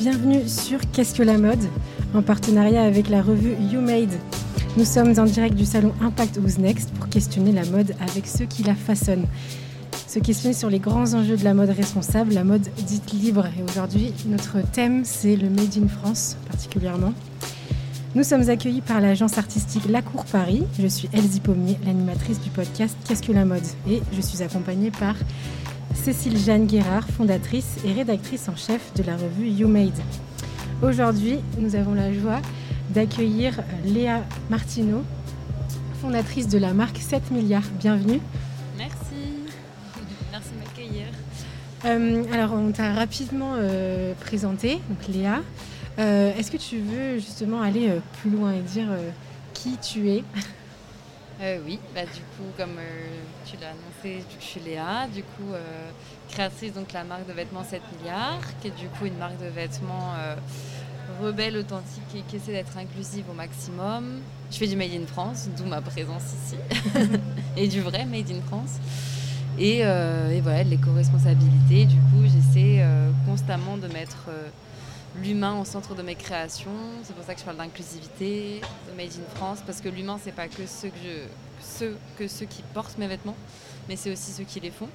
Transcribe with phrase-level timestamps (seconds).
[0.00, 1.62] bienvenue sur Qu'est-ce que la mode
[2.14, 4.14] en partenariat avec la revue You Made.
[4.78, 8.46] Nous sommes en direct du salon Impact Who's Next pour questionner la mode avec ceux
[8.46, 9.26] qui la façonnent.
[10.06, 13.44] Se questionner sur les grands enjeux de la mode responsable, la mode dite libre.
[13.58, 17.12] Et aujourd'hui, notre thème, c'est le Made in France particulièrement.
[18.14, 20.62] Nous sommes accueillis par l'agence artistique La Cour Paris.
[20.80, 23.66] Je suis Elsie Pommier, l'animatrice du podcast Qu'est-ce que la mode?
[23.86, 25.14] Et je suis accompagnée par
[25.94, 29.98] Cécile Jeanne Guérard, fondatrice et rédactrice en chef de la revue You Made.
[30.82, 32.40] Aujourd'hui, nous avons la joie
[32.90, 35.04] d'accueillir Léa Martineau,
[36.00, 37.68] fondatrice de la marque 7 milliards.
[37.78, 38.20] Bienvenue.
[38.78, 38.96] Merci.
[40.32, 41.06] Merci de m'accueillir.
[41.84, 45.40] Euh, alors, on t'a rapidement euh, présenté, donc Léa.
[45.98, 48.88] Euh, est-ce que tu veux justement aller plus loin et dire
[49.54, 50.24] qui tu es?
[51.64, 52.78] Oui, bah, du coup, comme
[53.50, 55.52] tu l'as annoncé, je suis Léa, du coup,
[56.28, 59.46] créatrice donc la marque de vêtements 7 milliards, qui est du coup une marque de
[59.46, 60.14] vêtements
[61.20, 64.20] rebelle, authentique et qui essaie d'être inclusive au maximum.
[64.50, 66.56] Je fais du Made in France, d'où ma présence ici,
[67.56, 68.78] et du vrai Made in France.
[69.58, 71.84] Et, euh, et voilà, l'éco-responsabilité.
[71.84, 74.48] Du coup, j'essaie euh, constamment de mettre euh,
[75.16, 76.70] l'humain au centre de mes créations.
[77.02, 80.32] C'est pour ça que je parle d'inclusivité, de Made in France, parce que l'humain, c'est
[80.34, 83.36] pas que ceux, que, je, ceux, que ceux qui portent mes vêtements,
[83.88, 84.88] mais c'est aussi ceux qui les font.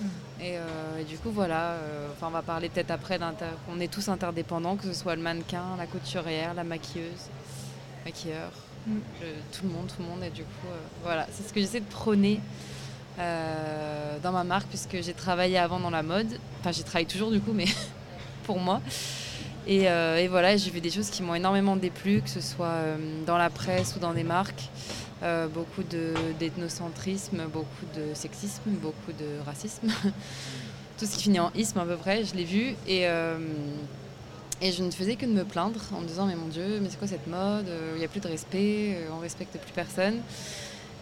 [0.00, 0.06] Mm.
[0.42, 3.18] Euh, et, du coup, voilà, euh, enfin, on va parler peut-être après
[3.68, 7.28] On est tous interdépendants, que ce soit le mannequin, la couturière, la maquilleuse,
[8.04, 8.50] maquilleur,
[8.86, 8.98] mm.
[9.52, 10.22] tout le monde, tout le monde.
[10.24, 12.40] Et du coup, euh, voilà, c'est ce que j'essaie de prôner
[14.22, 16.38] dans ma marque, puisque j'ai travaillé avant dans la mode.
[16.60, 17.66] Enfin, j'y travaille toujours du coup, mais
[18.44, 18.80] pour moi.
[19.66, 22.82] Et, et voilà, j'ai vu des choses qui m'ont énormément déplu, que ce soit
[23.26, 24.68] dans la presse ou dans des marques.
[25.22, 29.88] Euh, beaucoup d'ethnocentrisme, beaucoup de sexisme, beaucoup de racisme.
[30.98, 32.74] Tout ce qui finit en isme à peu près, je l'ai vu.
[32.86, 33.38] Et, euh,
[34.62, 36.88] et je ne faisais que de me plaindre en me disant Mais mon Dieu, mais
[36.88, 37.66] c'est quoi cette mode?
[37.94, 40.20] Il n'y a plus de respect, euh, on respecte plus personne.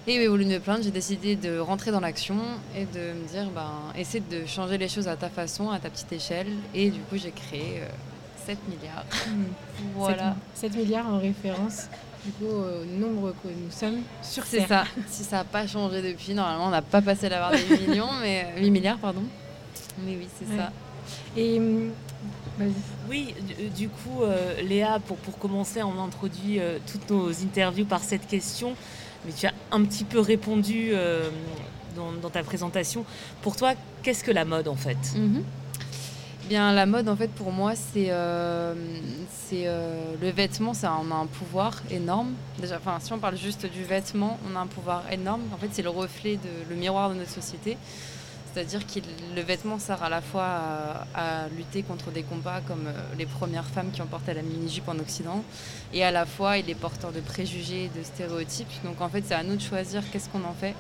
[0.09, 2.41] Et au lieu de me plaindre, j'ai décidé de rentrer dans l'action
[2.77, 5.91] et de me dire ben, essaie de changer les choses à ta façon, à ta
[5.91, 6.49] petite échelle.
[6.75, 7.83] Et du coup, j'ai créé
[8.49, 9.05] 7 milliards.
[9.29, 9.93] Mmh.
[9.95, 10.35] voilà.
[10.55, 11.89] 7 milliards en référence
[12.25, 14.85] du coup, au nombre que nous sommes sur C'est ça.
[15.07, 17.89] Si ça n'a pas changé depuis, normalement, on n'a pas passé la barre des 8
[17.89, 19.23] millions, mais 8 euh, milliards, pardon.
[20.05, 20.73] Mais oui, c'est ça.
[21.37, 21.93] Et hum,
[23.09, 26.59] oui, euh, du coup, euh, Léa, pour, pour commencer, on introduit
[26.91, 28.75] toutes nos interviews par cette question,
[29.25, 30.93] mais tu as un petit peu répondu
[31.95, 33.05] dans, ta présentation.
[33.43, 34.99] Pour toi, qu'est-ce que la mode en fait?
[35.15, 35.45] Mhm
[36.51, 38.75] la mode, en fait, pour moi, c'est euh,
[39.53, 42.35] euh, le vêtement, ça on a un pouvoir énorme.
[42.59, 45.43] Déjà, enfin, si on parle juste du vêtement, on a un pouvoir énorme.
[45.55, 47.77] En fait, c'est le reflet, de, le miroir de notre société.
[48.53, 49.01] C'est-à-dire que
[49.37, 50.47] le vêtement sert à la fois
[51.15, 54.89] à, lutter contre des combats comme euh, les premières femmes qui ont porté la mini-jupe
[54.89, 55.45] en Occident,
[55.93, 58.73] et à la fois il est porteur de préjugés, de stéréotypes.
[58.85, 60.75] Donc en fait, c'est à nous de choisir qu'est-ce qu'on en fait.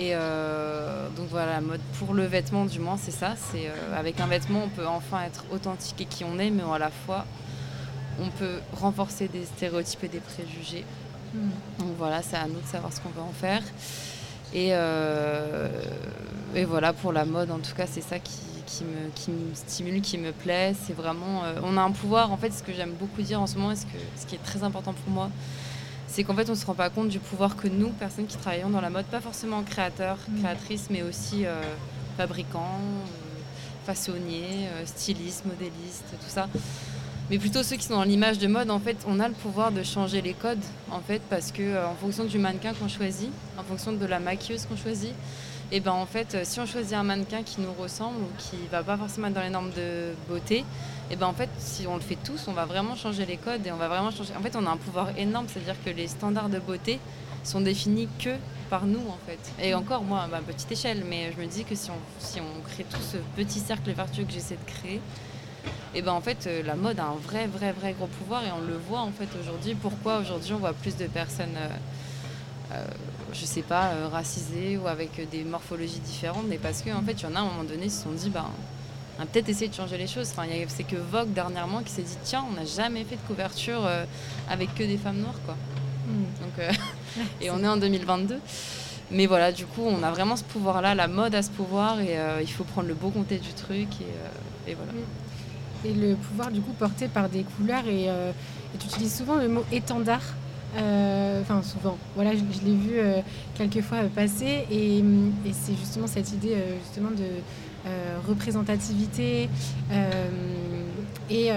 [0.00, 3.34] Et euh, donc voilà, la mode pour le vêtement, du moins, c'est ça.
[3.36, 6.62] C'est euh, avec un vêtement, on peut enfin être authentique et qui on est, mais
[6.62, 7.26] à la fois,
[8.18, 10.86] on peut renforcer des stéréotypes et des préjugés.
[11.34, 11.50] Hmm.
[11.80, 13.62] Donc voilà, c'est à nous de savoir ce qu'on veut en faire.
[14.54, 15.68] Et, euh,
[16.54, 19.54] et, voilà, pour la mode, en tout cas, c'est ça qui, qui, me, qui, me,
[19.54, 20.74] stimule, qui me plaît.
[20.82, 22.32] C'est vraiment, on a un pouvoir.
[22.32, 24.34] En fait, ce que j'aime beaucoup dire en ce moment, et ce, que, ce qui
[24.34, 25.30] est très important pour moi,
[26.10, 28.36] c'est qu'en fait, on ne se rend pas compte du pouvoir que nous, personnes qui
[28.36, 30.40] travaillons dans la mode, pas forcément créateurs, mm.
[30.40, 31.62] créatrices, mais aussi euh,
[32.16, 36.48] fabricants, euh, façonniers, euh, stylistes, modélistes, tout ça.
[37.30, 39.70] Mais plutôt ceux qui sont dans l'image de mode, en fait, on a le pouvoir
[39.70, 40.58] de changer les codes,
[40.90, 44.66] en fait, parce que en fonction du mannequin qu'on choisit, en fonction de la maquilleuse
[44.66, 45.14] qu'on choisit,
[45.72, 48.82] et ben en fait, si on choisit un mannequin qui nous ressemble ou qui va
[48.82, 50.64] pas forcément être dans les normes de beauté,
[51.10, 53.66] et ben en fait, si on le fait tous, on va vraiment changer les codes
[53.66, 54.32] et on va vraiment changer.
[54.38, 57.00] En fait, on a un pouvoir énorme, c'est-à-dire que les standards de beauté
[57.44, 58.36] sont définis que
[58.68, 59.38] par nous en fait.
[59.62, 62.60] Et encore moi, à petite échelle, mais je me dis que si on, si on
[62.68, 65.00] crée tout ce petit cercle vertueux que j'essaie de créer,
[65.94, 68.52] et ben en fait euh, la mode a un vrai vrai vrai gros pouvoir et
[68.52, 69.74] on le voit en fait aujourd'hui.
[69.74, 71.68] Pourquoi aujourd'hui on voit plus de personnes, euh,
[72.72, 72.86] euh,
[73.32, 77.22] je sais pas, racisées ou avec des morphologies différentes, mais parce qu'en en fait il
[77.22, 78.46] y en a à un moment donné ils se sont dit ben
[79.20, 80.30] on a peut-être essayé de changer les choses.
[80.30, 83.84] Enfin, c'est que Vogue dernièrement qui s'est dit tiens, on n'a jamais fait de couverture
[83.84, 84.04] euh,
[84.48, 85.56] avec que des femmes noires, quoi.
[86.06, 86.42] Hmm.
[86.42, 86.72] Donc, euh,
[87.42, 88.38] et on est en 2022.
[89.10, 92.18] Mais voilà, du coup, on a vraiment ce pouvoir-là, la mode a ce pouvoir et
[92.18, 93.88] euh, il faut prendre le beau comté du truc
[94.66, 94.92] et, voilà.
[94.92, 95.84] Hmm.
[95.86, 98.08] Et le pouvoir, du coup, porté par des couleurs et,
[98.78, 100.22] tu utilises souvent le mot étendard?
[100.74, 101.96] Enfin, souvent.
[102.14, 103.00] Voilà, je, l'ai vu
[103.54, 107.24] quelques fois passer et, et c'est justement cette idée justement de
[107.86, 109.48] euh, représentativité
[109.90, 110.30] euh,
[111.30, 111.48] et,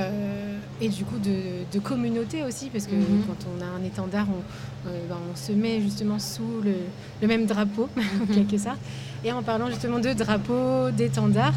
[0.80, 3.26] et du coup de, communauté aussi, parce que mhm.
[3.28, 6.76] quand on a un étendard, on, ben, on, se met justement sous le,
[7.22, 8.36] le même drapeau, en mhm.
[8.36, 8.78] quelque sorte.
[9.26, 11.56] Et en parlant justement de drapeau, d'étendard,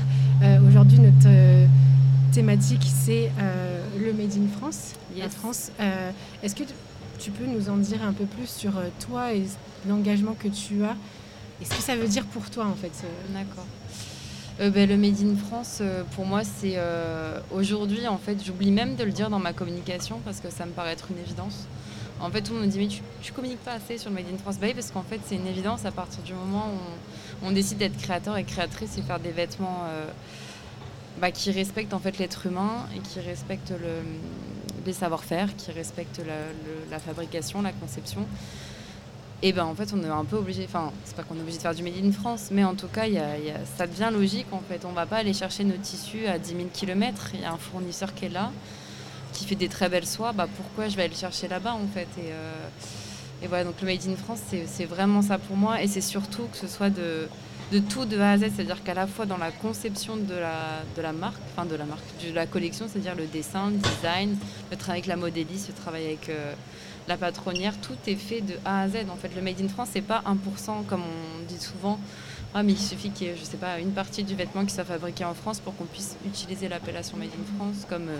[0.66, 1.28] aujourd'hui notre
[2.32, 3.30] thématique c'est
[4.00, 5.70] le Made in France, la France.
[6.42, 6.64] Est-ce que
[7.26, 8.70] tu peux nous en dire un peu plus sur
[9.00, 9.42] toi et
[9.88, 10.94] l'engagement que tu as
[11.60, 12.92] et ce que ça veut dire pour toi en fait
[13.34, 13.66] D'accord.
[14.60, 18.70] Euh, ben, le Made in France, euh, pour moi, c'est euh, aujourd'hui, en fait, j'oublie
[18.70, 21.66] même de le dire dans ma communication parce que ça me paraît être une évidence.
[22.20, 24.14] En fait, tout le monde me dit, mais tu, tu communiques pas assez sur le
[24.14, 27.46] Made in France bah parce qu'en fait, c'est une évidence à partir du moment où
[27.46, 29.82] on, décide d'être créateur et créatrice et faire des vêtements
[31.20, 34.00] bah, qui respectent en fait l'être humain et qui respectent le,
[34.86, 36.22] les savoir-faire, qui respectent
[36.90, 38.26] la, fabrication, la conception.
[39.42, 41.58] Et ben en fait, on est un peu obligé, enfin, c'est pas qu'on est obligé
[41.58, 43.26] de faire du Made in France, mais en tout cas, y a,
[43.76, 44.86] ça devient logique en fait.
[44.86, 47.30] On va pas aller chercher nos tissus à 10 000 km.
[47.34, 48.50] Il y a un fournisseur qui est là,
[49.34, 50.32] qui fait des très belles soies.
[50.32, 52.08] Bah, pourquoi je vais aller le chercher là-bas en fait?
[52.18, 52.52] Euh,
[53.42, 55.82] et, voilà, donc le Made in France, c'est vraiment ça pour moi.
[55.82, 57.28] Et c'est surtout que ce soit de,
[57.72, 61.12] de tout de A à Z, c'est-à-dire qu'à la fois dans la conception de la,
[61.12, 64.36] marque, enfin de la marque, de la collection, c'est-à-dire le dessin, le design,
[64.70, 66.28] le travail avec la modéliste, le travail avec.
[66.28, 66.52] Euh,
[67.08, 68.96] la patronnière, tout est fait de A à Z.
[69.12, 72.00] En fait, le Made in France, c'est pas 1% comme on dit souvent.
[72.54, 74.74] Ah, mais il suffit qu'il y ait, je sais pas, une partie du vêtement qui
[74.74, 78.16] soit fabriqué en France pour qu'on puisse utiliser l'appellation Made in France, comme euh,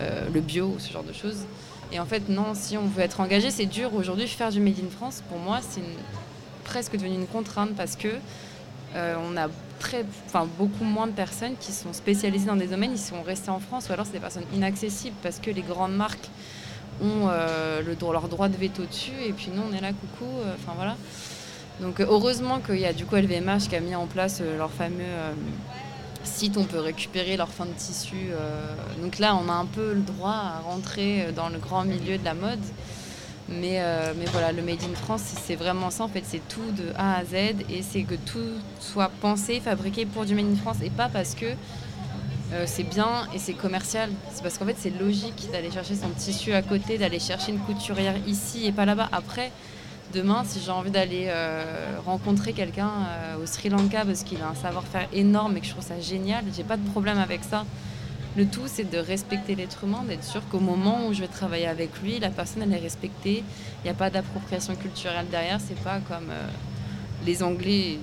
[0.00, 1.44] euh, le bio ou ce genre de choses.
[1.92, 3.94] Et en fait, non, si on veut être engagé, c'est dur.
[3.94, 5.80] Aujourd'hui, faire du Made in France, pour moi, c'est
[6.70, 8.08] presque devenu une contrainte parce que
[8.94, 9.48] euh, on a
[9.80, 13.50] très, enfin, beaucoup moins de personnes qui sont spécialisées dans des domaines, ils sont restés
[13.50, 16.28] en France, ou alors c'est des personnes inaccessibles parce que les grandes marques
[17.02, 19.20] ont euh, le, leur droit de veto dessus.
[19.26, 20.30] Et puis nous, on est là, coucou.
[20.30, 20.96] Euh, enfin voilà.
[21.80, 25.16] Donc heureusement qu'il y a du coup LVMH qui a mis en place leur fameux
[26.24, 28.28] site on peut récupérer leur fin de tissu.
[29.00, 32.24] donc là, on a un peu le droit à rentrer dans le grand milieu de
[32.24, 32.60] la mode.
[33.50, 33.82] Mais,
[34.16, 36.04] mais voilà, le Made in France, c'est vraiment ça.
[36.04, 37.34] En fait, c'est tout de A à Z
[37.68, 38.38] et c'est que tout
[38.78, 41.46] soit pensé, fabriqué pour du Made in France et pas parce que
[42.52, 44.10] euh, c'est bien et c'est commercial.
[44.32, 47.60] C'est parce qu'en fait, c'est logique d'aller chercher son tissu à côté, d'aller chercher une
[47.60, 49.08] couturière ici et pas là-bas.
[49.12, 49.52] Après,
[50.12, 51.64] demain, si j'ai envie d'aller euh,
[52.04, 55.70] rencontrer quelqu'un euh, au Sri Lanka parce qu'il a un savoir-faire énorme et que je
[55.70, 57.64] trouve ça génial, j'ai pas de problème avec ça.
[58.36, 61.66] Le tout, c'est de respecter l'être humain, d'être sûr qu'au moment où je vais travailler
[61.66, 63.42] avec lui, la personne, elle est respectée.
[63.82, 65.58] Il n'y a pas d'appropriation culturelle derrière.
[65.60, 66.30] C'est pas comme
[67.26, 67.98] les Anglais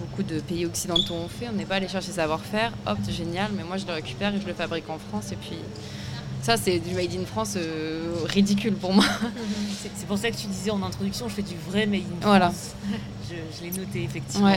[0.00, 1.48] beaucoup de pays occidentaux ont fait.
[1.48, 4.46] On n'est pas allé chercher savoir-faire, hop, génial, mais moi je le récupère et je
[4.46, 5.32] le fabrique en France.
[5.32, 5.58] Et puis
[6.42, 9.04] ça, c'est du Made in France euh, ridicule pour moi.
[9.96, 12.22] C'est pour ça que tu disais en introduction, je fais du vrai Made in France.
[12.22, 12.52] Voilà.
[13.28, 14.52] Je, l'ai noté effectivement,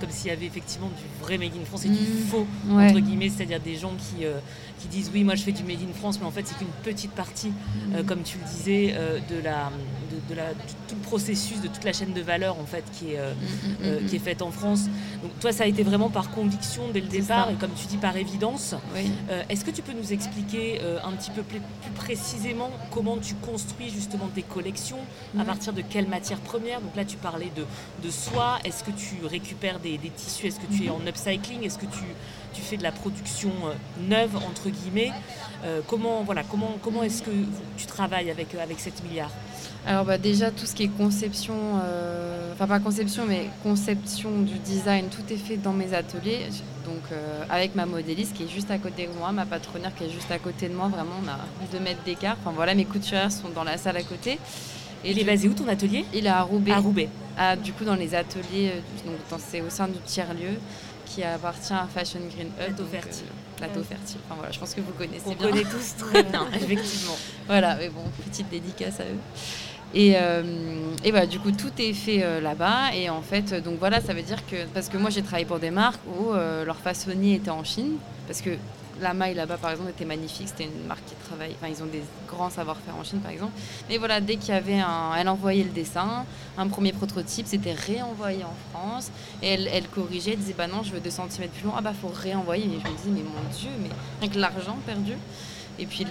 [0.00, 2.26] comme s'il y avait effectivement du vrai Made in France et du mmh.
[2.28, 4.38] faux, entre guillemets, c'est-à-dire des gens qui, euh,
[4.80, 6.66] qui disent oui, moi je fais du Made in France, mais en fait c'est qu'une
[6.82, 7.52] petite partie,
[7.92, 8.06] euh, mmh.
[8.06, 8.94] comme tu le disais,
[9.30, 9.70] de la,
[10.28, 10.50] de, la,
[10.88, 14.16] tout le processus, de toute la chaîne de valeur en fait qui est, mmh, qui
[14.16, 14.84] est faite en France.
[15.22, 17.98] Donc toi, ça a été vraiment par conviction dès le départ et comme tu dis
[17.98, 18.74] par évidence.
[19.48, 21.60] Est-ce que tu peux nous expliquer un petit peu plus,
[21.94, 24.98] précisément comment tu construis justement tes collections,
[25.38, 27.64] à partir de quelles matières premières Donc là, tu parlais de,
[28.02, 28.58] de soie.
[28.64, 32.62] Est-ce que tu récupères des, tissus Est-ce que tu es en upcycling Est-ce que tu,
[32.62, 33.74] fais de la production euh,
[34.08, 35.12] neuve, entre guillemets
[35.64, 37.30] euh, Comment, voilà, comment, comment est-ce que
[37.76, 39.32] tu travailles avec, euh, avec 7 milliards
[39.88, 41.54] alors bah déjà tout ce qui est conception,
[42.52, 46.48] enfin pas conception mais conception du design, tout est fait dans mes ateliers.
[46.84, 47.04] Donc
[47.48, 50.32] avec ma modéliste qui est juste à côté de moi, ma patronnière qui est juste
[50.32, 51.38] à côté de moi, vraiment on a
[51.70, 52.36] deux mètres d'écart.
[52.40, 54.40] Enfin voilà, mes couturières sont dans la salle à côté.
[55.04, 56.04] Et il est basé où ton atelier?
[56.12, 56.72] Il est à Roubaix.
[56.72, 57.08] À Roubaix.
[57.38, 60.58] Ah, du coup dans les ateliers, euh, donc c'est au sein du tiers-lieu
[61.04, 62.74] qui appartient à Fashion Green Hub.
[62.74, 63.26] Plateau Fertile.
[63.26, 64.18] Euh, plateau Fertile.
[64.24, 65.48] Enfin voilà, je pense que vous connaissez on bien.
[65.48, 67.16] On connaît tous très bien, effectivement.
[67.46, 69.18] Voilà, mais bon, petite dédicace à eux.
[69.94, 70.42] Et, euh,
[71.04, 72.94] et, voilà, du coup, tout est fait euh, là-bas.
[72.94, 74.66] Et en fait, donc voilà, ça veut dire que.
[74.74, 77.96] Parce que moi, j'ai travaillé pour des marques où euh, leur façonnier était en Chine.
[78.26, 78.50] Parce que
[79.00, 80.48] la maille là-bas, par exemple, était magnifique.
[80.48, 81.54] C'était une marque qui travaille.
[81.60, 83.52] Enfin, ils ont des grands savoir-faire en Chine, par exemple.
[83.88, 85.14] Mais voilà, dès qu'il y avait un.
[85.16, 86.24] Elle envoyait le dessin,
[86.58, 89.10] un premier prototype, c'était réenvoyé en France.
[89.42, 91.72] Et elle, corrigeait, elle disait Bah non, je veux 2 cm plus long.
[91.76, 92.64] Ah bah, faut réenvoyer.
[92.64, 95.14] Et je me disais Mais mon Dieu, mais avec l'argent perdu
[95.78, 96.06] et puis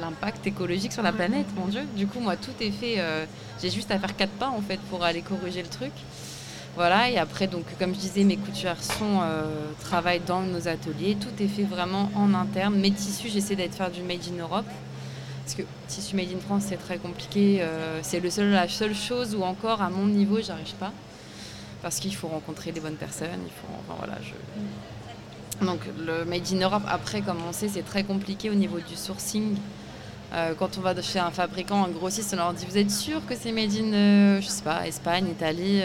[0.00, 1.82] l'impact le, écologique sur la planète, mon Dieu.
[1.96, 2.96] Du coup, moi, tout est fait.
[2.98, 3.24] Euh,
[3.62, 5.92] j'ai juste à faire quatre pas en fait pour aller corriger le truc.
[6.76, 9.44] Voilà, et après, donc, comme je disais, mes couturières sont, euh,
[9.80, 11.16] travaillent dans nos ateliers.
[11.20, 12.74] Tout est fait vraiment en interne.
[12.74, 14.66] Mes tissus, j'essaie d'être faire du made in Europe.
[15.44, 17.58] Parce que tissu made in France, c'est très compliqué.
[17.60, 20.90] Euh, c'est seul, la seule chose où encore, à mon niveau, j'arrive pas.
[21.80, 23.28] Parce qu'il faut rencontrer les bonnes personnes.
[23.46, 23.52] Il
[23.92, 24.18] enfin, voilà,
[25.60, 28.96] Donc le Made in Europe, après, comme on sait, c'est très compliqué au niveau du
[28.96, 29.54] sourcing.
[30.32, 33.24] Euh, quand on va chez un fabricant, un grossiste, on leur dit Vous êtes sûr
[33.26, 35.82] que c'est Made in, euh, je sais pas, Espagne, Italie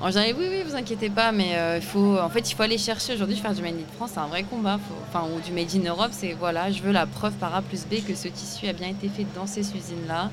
[0.00, 2.76] En général, oui, oui, vous inquiétez pas, mais il faut, en fait, il faut aller
[2.76, 4.78] chercher aujourd'hui, faire du Made in France, c'est un vrai combat.
[5.08, 7.86] enfin, ou du Made in Europe, c'est voilà, je veux la preuve par A plus
[7.86, 10.30] B que ce tissu a bien été fait dans ces usines-là,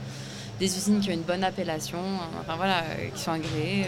[0.60, 2.00] des usines qui ont une bonne appellation,
[2.42, 2.84] enfin voilà,
[3.16, 3.86] qui sont agréées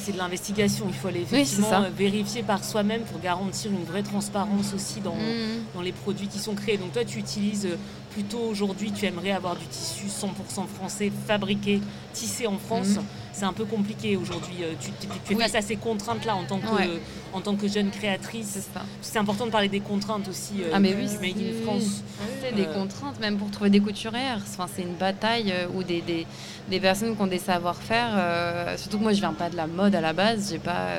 [0.00, 0.86] c'est de l'investigation.
[0.88, 5.74] Il faut aller effectivement vérifier par soi-même pour garantir une vraie transparence aussi dans, mm.
[5.74, 6.76] dans les produits qui sont créés.
[6.76, 7.76] Donc toi, tu utilises euh,
[8.10, 11.80] plutôt aujourd'hui, tu aimerais avoir du tissu 100% français, fabriqué,
[12.12, 12.96] tissé en France.
[12.96, 13.02] Mm.
[13.36, 14.56] C'est un peu compliqué aujourd'hui.
[14.62, 14.90] Euh, tu,
[15.26, 16.98] tu, es face à ces contraintes-là en tant que,
[17.34, 18.66] en tant que jeune créatrice.
[19.02, 22.02] C'est important de parler des contraintes aussi euh, ah mais oui, du Made in France.
[22.40, 24.40] C'est des contraintes, même pour trouver des couturières.
[24.42, 26.26] Enfin, c'est une bataille où des, des,
[26.70, 28.78] des, personnes qui ont des savoir-faire.
[28.78, 30.48] surtout que moi, je viens pas de la mode à la base.
[30.50, 30.98] J'ai pas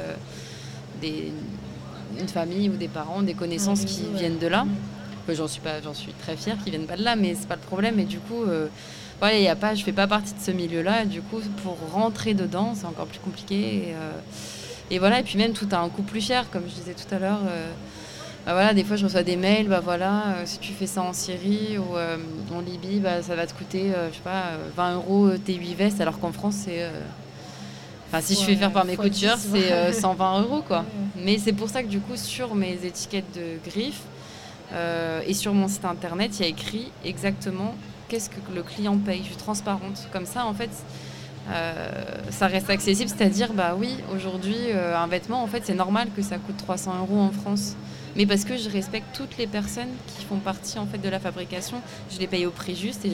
[1.01, 1.31] des,
[2.19, 4.65] une famille ou des parents, des connaissances qui viennent de là
[5.33, 7.55] j'en suis pas, j'en suis très fière qu'ils viennent pas de là, mais c'est pas
[7.55, 7.99] le problème.
[7.99, 8.67] Et du coup, euh,
[9.19, 11.05] voilà, y a pas, je fais pas partie de ce milieu-là.
[11.05, 13.85] Du coup, pour rentrer dedans, c'est encore plus compliqué.
[13.89, 14.11] Euh,
[14.91, 17.13] et, voilà, et puis même tout a un coût plus cher, comme je disais tout
[17.13, 17.39] à l'heure.
[17.47, 17.71] Euh,
[18.45, 21.11] bah voilà, des fois je reçois des mails, bah voilà, si tu fais ça en
[21.11, 21.97] Syrie ou
[22.55, 25.99] en Libye, bah, ça va te coûter, je sais pas, 20 euros tes 8 vestes,
[25.99, 26.89] alors qu'en France c'est
[28.07, 30.85] Enfin, si je fais faire par mes coutures, c'est 120 euros, quoi.
[31.17, 34.03] Mais c'est pour ça que, du coup, sur mes étiquettes de griffes,
[34.73, 37.75] euh, et sur mon site internet, il y a écrit exactement
[38.07, 39.19] qu'est-ce que le client paye.
[39.19, 40.07] Je suis transparente.
[40.11, 40.69] Comme ça, en fait,
[41.49, 41.91] euh,
[42.29, 43.09] ça reste accessible.
[43.09, 46.99] C'est-à-dire, bah oui, aujourd'hui, euh, un vêtement, en fait, c'est normal que ça coûte 300
[46.99, 47.75] euros en France.
[48.15, 51.19] Mais parce que je respecte toutes les personnes qui font partie en fait de la
[51.19, 51.79] fabrication,
[52.11, 53.11] je les paye au prix juste et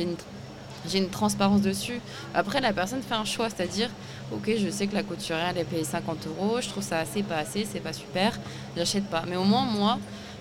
[0.88, 2.00] j'ai une, transparence dessus.
[2.34, 3.90] Après, la personne fait un choix, c'est-à-dire,
[4.32, 7.22] ok, je sais que la couturière elle est payée 50 euros, je trouve ça assez,
[7.22, 8.40] pas assez, c'est pas super,
[8.78, 9.24] j'achète pas.
[9.28, 10.00] Mais au moins, moi,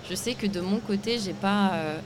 [0.09, 1.71] je sais que de mon côté, j'ai pas.
[1.73, 1.97] Euh,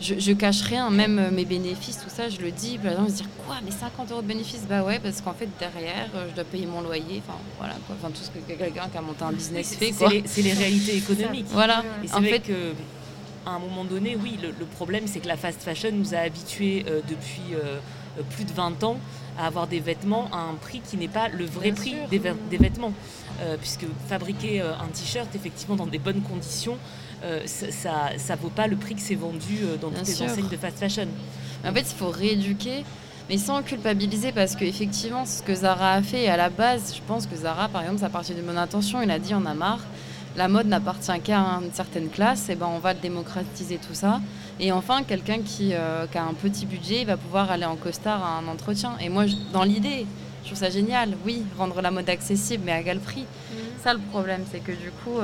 [0.00, 2.78] je, je, cache rien, même euh, mes bénéfices, tout ça, je le dis.
[2.78, 4.62] Par exemple, se dire quoi, mais 50 euros de bénéfices?
[4.68, 7.96] Bah ouais, parce qu'en fait, derrière, euh, je dois payer mon loyer, enfin voilà, quoi.
[7.98, 9.92] Enfin, tout ce que quelqu'un qui a monté un business fait.
[9.92, 11.46] C'est les, réalités économiques.
[11.50, 11.84] Voilà.
[12.04, 12.72] Et c'est vrai que.
[13.44, 16.84] À un moment donné, oui, le, problème, c'est que la fast fashion nous a habitués
[17.08, 17.54] depuis
[18.30, 18.98] plus de 20 ans
[19.38, 22.56] à avoir des vêtements à un prix qui n'est pas le vrai prix des, des,
[22.56, 22.92] vêtements.
[23.60, 27.05] puisque fabriquer un t-shirt, effectivement, dans des bonnes conditions, euh,
[27.46, 30.56] ça ne vaut pas le prix que c'est vendu euh, dans toutes les enseignes de
[30.56, 31.08] fast fashion.
[31.64, 32.84] En fait, il faut rééduquer,
[33.28, 37.26] mais sans culpabiliser, parce qu'effectivement, ce que Zara a fait, à la base, je pense
[37.26, 39.84] que Zara, par exemple, ça partit de mon intention, il a dit on a marre,
[40.36, 44.20] la mode n'appartient qu'à une certaine classe, et ben on va démocratiser tout ça.
[44.60, 47.76] Et enfin, quelqu'un qui, euh, qui, a un petit budget, il va pouvoir aller en
[47.76, 48.92] costard à un entretien.
[49.00, 50.06] Et moi, dans l'idée,
[50.42, 53.22] je trouve ça génial, oui, rendre la mode accessible, mais à quel prix?
[53.22, 53.54] Mmh.
[53.82, 55.18] Ça, le problème, c'est que du coup,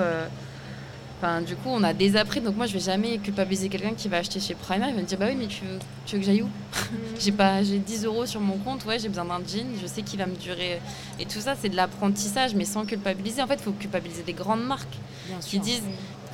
[1.47, 2.41] du coup, on a des après.
[2.41, 4.91] Donc moi, je vais jamais culpabiliser quelqu'un qui va acheter chez Primark.
[4.91, 6.99] Il va me dire, bah oui, mais tu veux, tu veux que j'aille où mhm.
[7.21, 8.85] J'ai pas, j'ai 10 euros sur mon compte.
[8.85, 9.67] Ouais, j'ai besoin d'un jean.
[9.81, 10.81] Je sais qu'il va me durer.
[11.21, 13.43] Et tout ça, c'est de l'apprentissage, mais sans culpabiliser.
[13.43, 14.97] En fait, il faut culpabiliser des grandes marques
[15.41, 15.83] qui disent,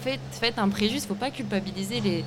[0.00, 1.04] faites, faites un préjudice.
[1.04, 2.24] Il faut pas culpabiliser les,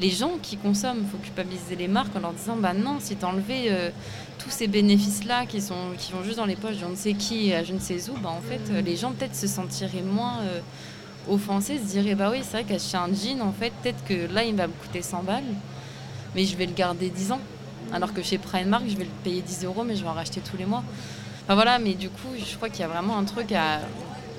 [0.00, 1.00] les gens qui consomment.
[1.02, 3.90] Il faut culpabiliser les marques en leur disant, bah non, si tu enlevé euh,
[4.38, 7.14] tous ces bénéfices-là qui, sont, qui vont juste dans les poches de je ne sais
[7.14, 8.84] qui, à je ne sais où, bah en fait, mhm.
[8.84, 10.40] les gens peut-être se sentiraient moins.
[10.42, 10.60] Euh,
[11.28, 14.44] offensé se dirait bah oui c'est vrai qu'acheter un jean en fait peut-être que là
[14.44, 15.42] il va me coûter 100 balles
[16.34, 17.40] mais je vais le garder 10 ans.
[17.92, 20.40] Alors que chez Primark je vais le payer 10 euros mais je vais en racheter
[20.40, 20.82] tous les mois.
[21.44, 23.80] Enfin voilà mais du coup je crois qu'il y a vraiment un truc à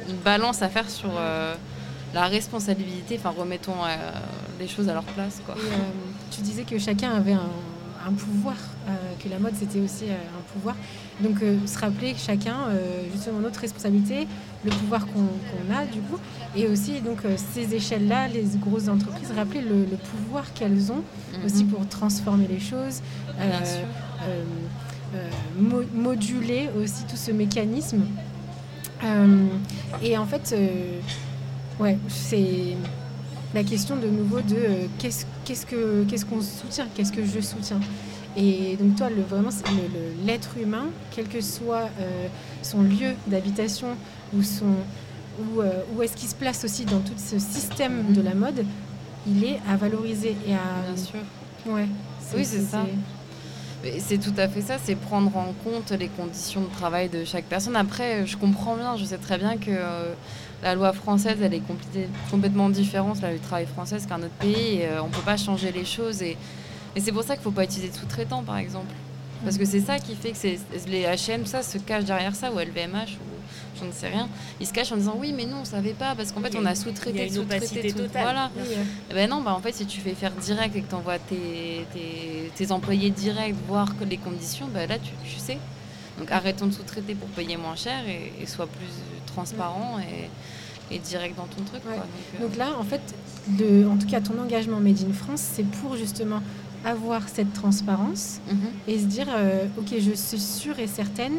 [0.10, 1.54] une balance à faire sur euh,
[2.13, 3.18] la responsabilité.
[3.20, 3.96] Enfin remettons euh,
[4.60, 5.56] les choses à leur place quoi.
[5.56, 5.78] Euh,
[6.32, 7.50] tu disais que chacun avait un,
[8.12, 8.55] pouvoir
[9.19, 10.75] que la mode c'était aussi un pouvoir
[11.22, 12.57] donc se rappeler chacun
[13.12, 14.27] justement notre responsabilité
[14.63, 16.17] le pouvoir qu'on a du coup,
[16.55, 21.03] et aussi donc euh, ces échelles-là, les grosses entreprises, rappeler le, pouvoir qu'elles ont
[21.38, 21.45] mhm.
[21.45, 23.01] aussi pour transformer les choses,
[23.39, 23.60] euh,
[25.15, 25.29] euh,
[25.93, 28.05] moduler aussi tout ce mécanisme.
[30.01, 30.55] et en fait,
[31.79, 32.77] ouais, c'est
[33.53, 37.79] la question de nouveau de qu'est-ce qu'est-ce que qu'est-ce qu'on soutient, qu'est-ce que je soutiens.
[38.36, 39.50] Et donc toi, le, vraiment,
[40.25, 41.89] l'être humain, quel que soit
[42.63, 43.89] son lieu d'habitation,
[44.36, 44.65] ou, son,
[45.60, 48.65] euh, où, est-ce qu'il se place aussi dans tout ce système de la mode,
[49.27, 50.91] il est à valoriser et à.
[50.91, 51.19] Bien sûr.
[51.65, 51.88] Ouais,
[52.36, 52.86] oui, c'est ça.
[54.00, 57.44] C'est tout à fait ça, c'est prendre en compte les conditions de travail de chaque
[57.46, 57.75] personne.
[57.75, 60.13] Après, je comprends bien, je sais très bien que euh,
[60.63, 61.62] la loi française, elle est
[62.32, 64.84] complètement différente, la loi du travail française, qu'un autre pays.
[64.84, 66.22] Euh, on ne peut pas changer les choses.
[66.22, 66.38] Et,
[66.96, 68.94] et c'est pour ça qu'il ne faut pas utiliser de sous-traitants, par exemple.
[69.43, 72.59] Parce que c'est ça qui fait que les H&M, ça, se cachent derrière ça, ou
[72.59, 74.29] LVMH, ou j'en sais rien.
[74.59, 76.65] Ils se cachent en disant oui, mais non, on savait pas, parce qu'en fait, on
[76.65, 78.03] a sous-traité, sous-traité, tout.
[78.12, 78.50] Voilà.
[78.55, 78.77] Et
[79.12, 81.19] eh ben non, bah, en fait, si tu fais faire direct et que tu envoies
[81.19, 81.85] tes,
[82.55, 85.57] tes, employés direct voir les conditions, bah, là, tu, tu sais.
[86.17, 88.85] Donc arrêtons de sous-traiter pour payer moins cher et, sois plus
[89.25, 91.81] transparent et, et, direct dans ton truc.
[92.39, 93.01] Donc, euh, là, en fait,
[93.89, 96.41] en tout cas, ton engagement Made in France, c'est pour justement
[96.86, 98.58] avoir cette transparence mhm.
[98.88, 101.34] et se dire, euh, ok, je suis sûre et certaine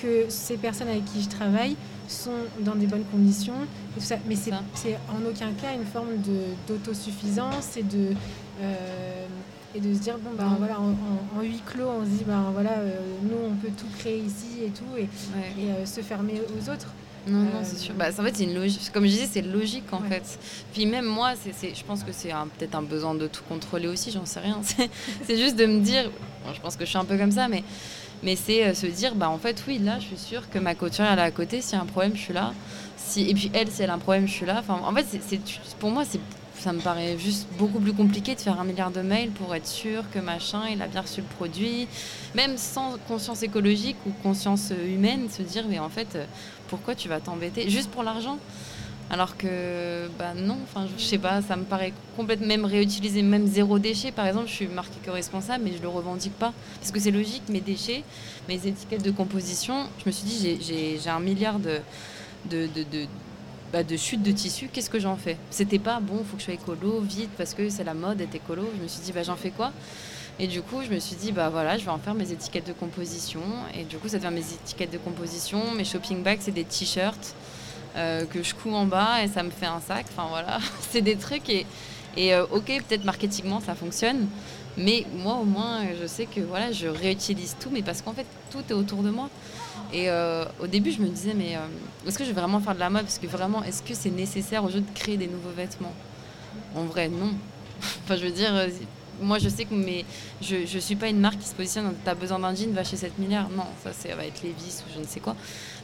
[0.00, 1.76] que ces personnes avec qui je travaille
[2.08, 2.30] sont
[2.60, 3.54] dans des bonnes conditions.
[4.26, 6.16] Mais c'est en aucun cas une forme
[6.68, 8.14] d'autosuffisance et de...
[8.60, 9.26] Euh,
[9.74, 12.72] et de se dire bon ben voilà en, huis clos on se dit ben voilà
[12.72, 15.08] euh, nous on peut tout créer ici et tout et,
[15.58, 16.88] et se fermer aux autres
[17.26, 17.94] non, non, c'est sûr.
[17.94, 18.90] Bah, en fait, c'est une logique.
[18.92, 20.38] Comme je disais, c'est logique en fait.
[20.72, 24.10] Puis même moi, c'est, je pense que c'est peut-être un besoin de tout contrôler aussi,
[24.10, 24.60] j'en sais rien.
[25.26, 26.10] C'est, juste de me dire,
[26.52, 27.62] je pense que je suis un peu comme ça, mais,
[28.22, 30.74] mais c'est euh, se dire, bah en fait, oui, là, je suis sûre que ma
[30.74, 31.60] couturière, elle est à côté.
[31.60, 32.52] S'il y a un problème, je suis là.
[32.96, 34.58] Si, et puis elle, si elle a un problème, je suis là.
[34.58, 35.40] Enfin, en fait, c'est,
[35.78, 36.20] pour moi, c'est
[36.62, 39.66] ça me paraît juste beaucoup plus compliqué de faire un milliard de mails pour être
[39.66, 41.88] sûr que machin, il a bien reçu le produit.
[42.36, 46.16] Même sans conscience écologique ou conscience humaine, se dire, mais en fait,
[46.68, 48.38] pourquoi tu vas t'embêter Juste pour l'argent?
[49.10, 53.46] Alors que, bah non, enfin, je sais pas, ça me paraît complètement, même réutiliser, même
[53.46, 56.52] zéro déchet, par exemple, je suis marquée co-responsable, mais je le revendique pas.
[56.80, 58.04] Parce que c'est logique, mes déchets,
[58.48, 61.80] mes étiquettes de composition, je me suis dit, j'ai un milliard de,
[62.48, 63.06] de, de,
[63.72, 65.36] bah, de chute de tissu, qu'est-ce que j'en fais?
[65.50, 68.18] C'était pas bon, il faut que je sois écolo, vite, parce que c'est la mode
[68.18, 68.68] d'être écolo.
[68.76, 69.72] Je me suis dit, bah, j'en fais quoi?
[70.38, 72.66] Et du coup, je me suis dit, bah voilà, je vais en faire mes étiquettes
[72.66, 73.42] de composition.
[73.74, 75.72] Et du coup, ça devient mes étiquettes de composition.
[75.76, 77.34] Mes shopping bags, c'est des t-shirts
[77.96, 80.06] euh, que je couds en bas et ça me fait un sac.
[80.10, 80.58] Enfin voilà,
[80.90, 81.48] c'est des trucs.
[81.50, 81.66] Et,
[82.16, 84.26] et euh, ok, peut-être marketingement, ça fonctionne.
[84.78, 88.26] Mais moi, au moins, je sais que voilà, je réutilise tout, mais parce qu'en fait,
[88.50, 89.28] tout est autour de moi.
[89.92, 91.60] Et euh, au début, je me disais, mais euh,
[92.06, 93.02] est-ce que je vais vraiment faire de la mode?
[93.02, 95.92] Parce que vraiment, est-ce que c'est nécessaire au jeu de créer des nouveaux vêtements?
[96.74, 97.32] En vrai, non.
[98.04, 98.68] enfin, je veux dire, euh,
[99.20, 99.74] moi, je sais que
[100.40, 102.84] je ne suis pas une marque qui se positionne, tu as besoin d'un jean, va
[102.84, 103.50] chez 7 milliards.
[103.50, 105.36] Non, ça, ça va être Levi's ou je ne sais quoi.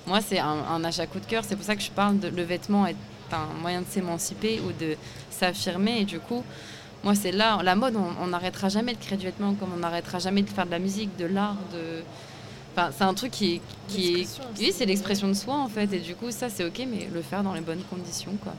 [0.06, 1.44] Moi, c'est un, achat coup de cœur.
[1.46, 2.96] C'est pour ça que je parle de le vêtement est
[3.30, 4.96] un moyen de s'émanciper ou de
[5.30, 6.00] s'affirmer.
[6.00, 6.42] Et du coup,
[7.04, 10.18] moi, c'est là, la mode, on n'arrêtera jamais de créer du vêtement comme on n'arrêtera
[10.18, 12.02] jamais de faire de la musique, de l'art, de
[12.96, 16.00] c'est un truc qui est, qui est, oui, c'est l'expression de soi en fait, et
[16.00, 18.54] du coup ça c'est ok, mais le faire dans les bonnes conditions quoi.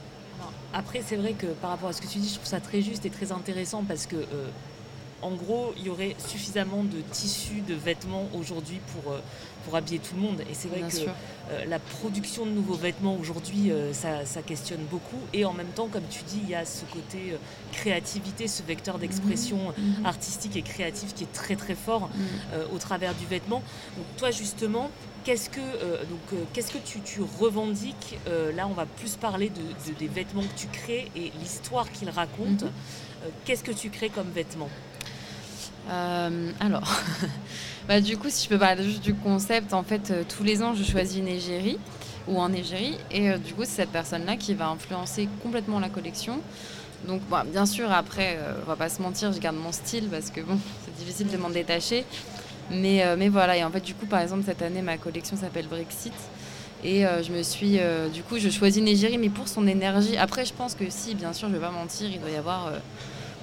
[0.74, 2.82] Après, c'est vrai que par rapport à ce que tu dis, je trouve ça très
[2.82, 4.48] juste et très intéressant parce que, euh,
[5.22, 9.20] en gros, il y aurait suffisamment de tissus, de vêtements aujourd'hui pour, euh,
[9.66, 10.42] pour habiller tout le monde.
[10.50, 11.10] Et c'est vrai que
[11.52, 15.20] euh, la production de nouveaux vêtements aujourd'hui, euh, ça, questionne beaucoup.
[15.34, 17.38] Et en même temps, comme tu dis, il y a ce côté euh,
[17.72, 20.00] créativité, ce vecteur d'expression mhm.
[20.00, 20.06] Mhm.
[20.06, 22.74] artistique et créatif qui est très très fort mhm.
[22.74, 23.62] au travers du vêtement.
[23.98, 24.90] Donc toi justement,
[25.26, 28.18] Qu'est-ce que, donc, qu'est-ce que tu, tu revendiques
[28.56, 32.68] Là, on va plus parler de, des vêtements que tu crées et l'histoire qu'ils racontent.
[33.44, 34.70] qu'est-ce que tu crées comme vêtements?
[35.89, 37.02] Alors,
[37.89, 40.62] Bah, du coup, si je peux parler juste du concept, en fait, euh, tous les
[40.62, 41.80] ans, je choisis une égérie
[42.28, 42.95] ou en égérie.
[43.10, 46.39] Et euh, du coup, c'est cette personne-là qui va influencer complètement la collection.
[47.08, 50.08] Donc, bah, bien sûr, après, euh, on va pas se mentir, je garde mon style
[50.08, 52.06] parce que bon, c'est difficile de m'en détacher.
[52.69, 56.13] Mais, voilà, et en fait, du coup, par exemple, cette année, ma collection s'appelle Brexit.
[56.84, 57.80] Et je me suis,
[58.13, 60.15] du coup, je choisis une égérie, mais pour son énergie.
[60.15, 62.73] Après, je pense que si, bien sûr, je vais pas mentir, il doit y avoir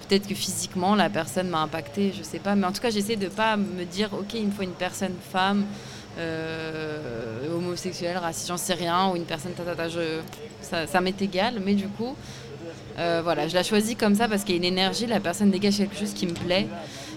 [0.09, 2.55] Peut-être que physiquement, la personne m'a impacté, je sais pas.
[2.55, 5.15] Mais en tout cas, j'essaie de pas me dire, OK, il me faut une personne
[5.33, 5.65] femme,
[6.19, 9.89] euh, homosexuelle, raciste, j'en sais rien, ou une personne tatata,
[10.87, 11.61] ça m'est égal.
[11.65, 12.15] Mais du coup,
[12.99, 15.51] euh, voilà, je la choisis comme ça parce qu'il y a une énergie, la personne
[15.51, 16.67] dégage quelque chose qui me plaît.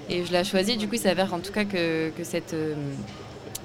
[0.10, 0.78] Et je la choisis.
[0.78, 2.54] Du coup, il s'avère en tout cas que, que cette.
[2.54, 2.74] Euh,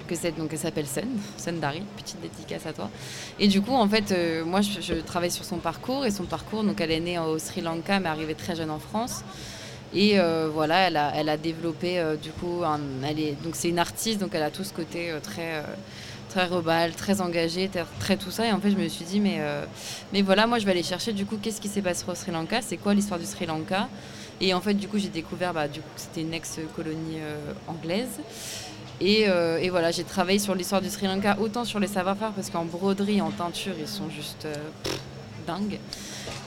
[0.07, 2.91] que c'est donc elle s'appelle Sun, Sun Dari, petite dédicace à toi.
[3.39, 6.65] Et du coup, en fait, euh, moi, je, travaille sur son parcours et son parcours.
[6.65, 9.23] Donc, elle est née au Sri Lanka, mais arrivée très jeune en France.
[9.95, 12.63] Et euh, voilà, elle a, elle a développé euh, du coup,
[13.09, 15.63] elle est, donc c'est une artiste, donc elle a tout ce côté très
[16.29, 18.45] très rebelle, très engagée, très tout ça.
[18.45, 19.39] Et en fait, je me suis dit, mais,
[20.13, 22.33] mais voilà, moi, je vais aller chercher du coup, qu'est-ce qui s'est passé au Sri
[22.33, 22.61] Lanka?
[22.61, 23.89] C'est quoi l'histoire du Sri Lanka?
[24.41, 27.19] Et en fait, du coup, j'ai découvert, bah, du coup, c'était une ex-colonie
[27.69, 28.19] anglaise.
[29.03, 32.51] Euh, et, voilà, j'ai travaillé sur l'histoire du Sri Lanka, autant sur les savoir-faire, parce
[32.51, 34.55] qu'en broderie, en teinture, ils sont juste euh,
[35.47, 35.79] dingues.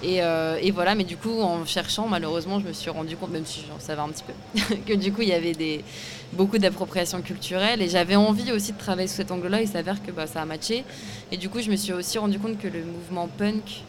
[0.04, 3.46] Euh, et, voilà, mais du coup, en cherchant, malheureusement, je me suis rendu compte, même
[3.46, 5.84] si j'en savais un petit peu, que du coup, il y avait des,
[6.34, 7.82] beaucoup d'appropriation culturelle.
[7.82, 9.62] Et j'avais envie aussi de travailler sous cet angle-là.
[9.62, 10.84] Il s'avère que bah, ça a matché.
[11.32, 13.84] Et du coup, je me suis aussi rendu compte que le mouvement punk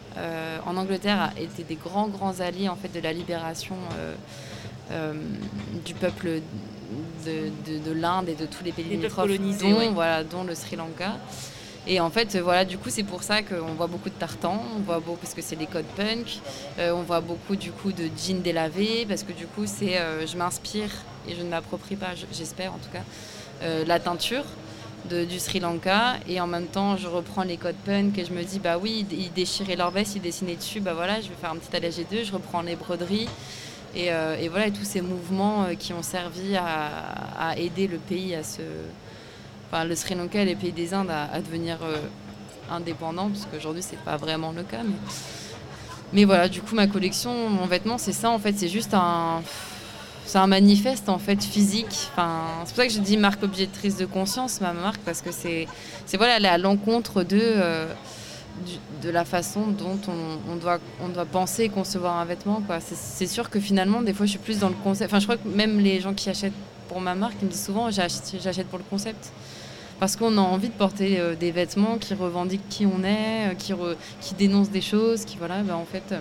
[0.65, 3.77] en Angleterre a été des grands, grands alliés en fait, de la libération
[5.85, 6.41] du peuple
[7.25, 11.17] de, l'Inde et de tous les pays limitrophes, dont, voilà, dont le Sri Lanka.
[11.87, 14.79] Et en fait, voilà, du coup, c'est pour ça qu'on voit beaucoup de tartans, on
[14.81, 16.39] voit beaucoup parce que c'est des codes punk,
[16.77, 20.27] euh, on voit beaucoup du coup de jeans délavés parce que du coup, c'est, euh,
[20.27, 20.91] je m'inspire
[21.27, 23.03] et je ne m'approprie pas, j'espère en tout cas,
[23.63, 24.45] euh, la teinture.
[25.09, 28.43] du Sri Lanka et en même temps je reprends les codes punk et je me
[28.43, 31.51] dis bah oui ils déchiraient leur veste ils dessinaient dessus bah voilà je vais faire
[31.51, 33.29] un petit allégé d'eux je reprends les broderies
[33.95, 38.61] et, voilà et tous ces mouvements qui ont servi à, aider le pays à se
[39.85, 41.97] le Sri Lanka et les pays des Indes à, devenir euh,
[42.71, 44.79] indépendants, parce qu'aujourd'hui c'est pas vraiment le cas.
[46.11, 46.25] Mais...
[46.25, 49.41] voilà, du coup ma collection, mon vêtement, c'est ça en fait, c'est juste un,
[50.25, 52.09] c'est un manifeste en fait physique.
[52.11, 55.31] Enfin, c'est pour ça que je dis marque objectrice de conscience, ma marque, parce que
[55.31, 55.67] c'est,
[56.17, 57.85] voilà, elle est à l'encontre de euh,
[59.01, 62.61] de la façon dont on, doit, on doit penser et concevoir un vêtement.
[62.65, 62.79] Quoi.
[62.79, 65.11] C'est, sûr que finalement, des fois, je suis plus dans le concept.
[65.11, 66.53] Enfin, je crois que même les gens qui achètent
[66.87, 69.31] pour ma marque, ils me disent souvent j'achète pour le concept
[69.99, 73.53] parce qu'on a envie de porter euh, des vêtements qui revendiquent qui on est, euh,
[73.53, 73.73] qui,
[74.21, 76.11] qui dénoncent des choses, qui voilà, ben, en fait.
[76.11, 76.19] Euh,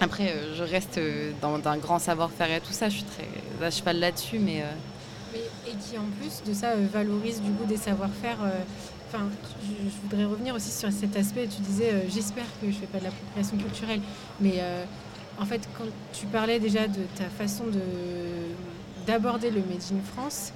[0.00, 0.98] après, je reste
[1.40, 4.64] dans un grand savoir-faire et tout ça, je suis très à cheval là-dessus, mais,
[5.36, 8.38] Et qui en plus de ça valorise du coup des savoir-faire.
[9.14, 9.26] Enfin,
[9.62, 11.46] je, voudrais revenir aussi sur cet aspect.
[11.46, 14.00] Tu disais, j'espère que je fais pas de l'appropriation culturelle,
[14.40, 14.60] mais
[15.38, 17.80] en fait, quand tu parlais déjà de ta façon de
[19.06, 20.52] d'aborder le Made in France,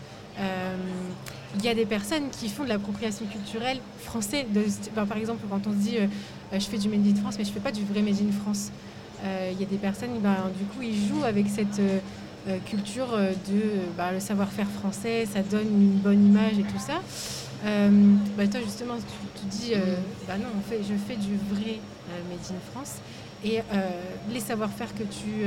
[1.55, 4.47] il y a des personnes qui font de l'appropriation culturelle française.
[4.95, 6.07] Ben, par exemple, quand on se dit euh,
[6.53, 8.21] euh, je fais du Made in France, mais je ne fais pas du vrai Made
[8.21, 8.71] in France.
[9.25, 11.81] Euh, il y a des personnes, ben, du coup, ils jouent avec cette
[12.65, 13.61] culture de
[13.97, 17.03] ben, le savoir-faire français, ça donne une bonne image et tout ça.
[18.51, 19.73] Toi, justement, tu, dis
[20.27, 21.79] bah non, fait, je fais du vrai
[22.29, 22.97] Made in France.
[23.45, 23.61] Et
[24.33, 25.45] les savoir-faire que tu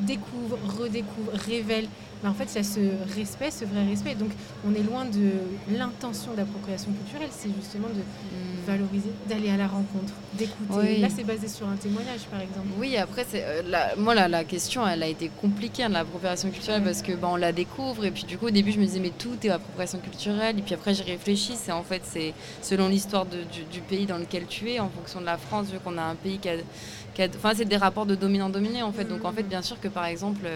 [0.00, 1.88] découvres, redécouvres, révèles,
[2.28, 2.80] en fait, il y a ce
[3.16, 4.14] respect, ce vrai respect.
[4.14, 4.30] Donc,
[4.66, 5.30] on est loin de
[5.76, 8.64] l'intention d'appropriation culturelle, c'est justement de hmm.
[8.64, 10.98] valoriser, d'aller à la rencontre, d'écouter.
[10.98, 12.68] Là, c'est basé sur un témoignage, par exemple.
[12.78, 13.62] Oui, après, c'est, euh,
[13.98, 17.36] moi, la, la, question, elle a été compliquée, hein, l'appropriation culturelle, parce que bah, on
[17.36, 18.04] la découvre.
[18.04, 20.58] Et puis, du coup, au début, je me disais, mais tout est appropriation culturelle.
[20.58, 21.54] Et puis après, j'ai réfléchi.
[21.56, 25.20] C'est en fait, c'est selon l'histoire du, du, pays dans lequel tu es, en fonction
[25.20, 26.54] de la France, vu qu'on a un pays qui a.
[27.18, 29.04] Enfin, c'est des rapports de dominant-dominé, en fait.
[29.04, 30.46] Donc, en fait, bien sûr que, par exemple,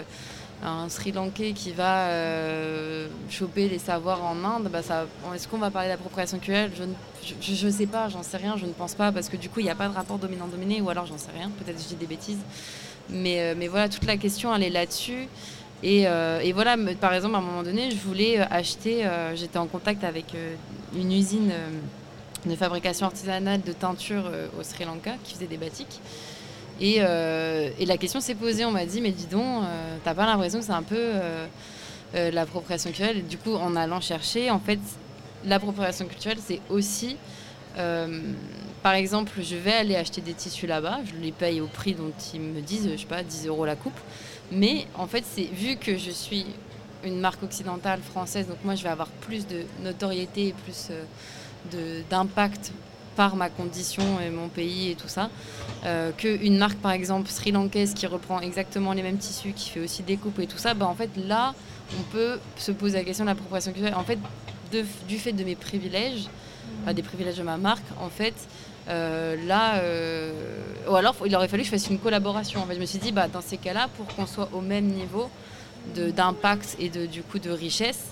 [0.64, 4.80] un Sri Lankais qui va euh, choper les savoirs en Inde, bah
[5.34, 6.70] est-ce qu'on va parler d'appropriation culturelle?
[7.40, 9.60] Je ne sais pas, j'en sais rien, je ne pense pas, parce que du coup,
[9.60, 11.96] il n'y a pas de rapport dominant-dominé, ou alors j'en sais rien, peut-être je dis
[11.96, 12.38] des bêtises.
[13.10, 15.28] Mais, euh, mais voilà, toute la question, elle est là-dessus.
[15.82, 19.66] Et, euh, et, voilà, par exemple, à un moment donné, je voulais acheter, j'étais en
[19.66, 20.34] contact avec
[20.94, 21.52] une usine
[22.46, 24.24] de fabrication artisanale de teinture
[24.58, 26.00] au Sri Lanka qui faisait des batiks.
[26.82, 30.26] Euh, et, la question s'est posée, on m'a dit, mais dis donc, euh, t'as pas
[30.26, 31.46] l'impression que c'est un peu euh,
[32.30, 33.26] l'appropriation culturelle?
[33.26, 34.78] Du coup, en allant chercher, en fait,
[35.44, 37.16] l'appropriation culturelle, c'est aussi,
[38.82, 42.12] par exemple, je vais aller acheter des tissus là-bas, je les paye au prix dont
[42.32, 43.98] ils me disent, je sais pas, 10 euros la coupe.
[44.52, 46.46] Mais en fait, c'est vu que je suis
[47.04, 50.90] une marque occidentale française, donc moi, je vais avoir plus de notoriété et plus
[52.10, 52.72] d'impact
[53.16, 55.30] par ma condition et mon pays et tout ça,
[55.84, 60.02] euh, qu'une marque par exemple sri-lankaise qui reprend exactement les mêmes tissus, qui fait aussi
[60.02, 61.54] des coupes et tout ça, bah, en fait là
[61.98, 63.94] on peut se poser la question de l'appropriation culturelle.
[63.96, 64.18] En fait,
[65.08, 66.26] du fait de mes privilèges,
[66.92, 68.34] des privilèges de ma marque, en fait,
[68.88, 70.32] euh, là, euh,
[70.88, 72.60] ou alors il aurait fallu que je fasse une collaboration.
[72.60, 74.86] En fait, je me suis dit, bah, dans ces cas-là, pour qu'on soit au même
[74.86, 75.28] niveau
[75.94, 78.06] d'impact et de, du coup de richesse,